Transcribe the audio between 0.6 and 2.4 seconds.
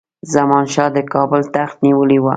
شاه د کابل تخت نیولی وو.